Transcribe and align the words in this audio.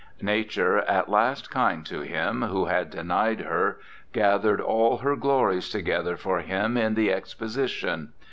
Nature, 0.23 0.79
at 0.89 1.09
last 1.09 1.51
kind 1.51 1.85
to 1.85 2.01
him 2.01 2.41
who 2.41 2.65
had 2.65 2.89
denied 2.89 3.41
her, 3.41 3.77
gathered 4.13 4.59
all 4.59 4.97
her 4.97 5.15
glories 5.15 5.69
to 5.69 5.79
gether 5.83 6.17
for 6.17 6.39
him 6.39 6.75
in 6.75 6.95
the 6.95 7.13
Exposition. 7.13 8.11